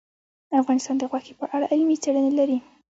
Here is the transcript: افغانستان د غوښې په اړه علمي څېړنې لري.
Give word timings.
افغانستان 0.61 0.95
د 0.99 1.03
غوښې 1.11 1.33
په 1.39 1.45
اړه 1.55 1.65
علمي 1.71 1.97
څېړنې 2.03 2.31
لري. 2.39 2.57